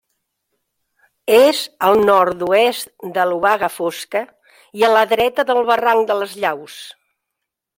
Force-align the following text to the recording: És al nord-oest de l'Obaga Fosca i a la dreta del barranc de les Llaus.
És 1.39 1.59
al 1.89 1.99
nord-oest 2.09 2.89
de 3.17 3.25
l'Obaga 3.33 3.69
Fosca 3.75 4.23
i 4.81 4.87
a 4.89 4.93
la 4.97 5.05
dreta 5.13 5.47
del 5.51 5.63
barranc 5.69 6.09
de 6.13 6.17
les 6.23 6.35
Llaus. 6.45 6.81